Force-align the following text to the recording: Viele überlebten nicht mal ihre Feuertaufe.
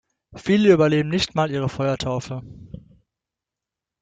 Viele 0.33 0.73
überlebten 0.73 1.09
nicht 1.11 1.35
mal 1.35 1.51
ihre 1.51 1.69
Feuertaufe. 1.69 2.41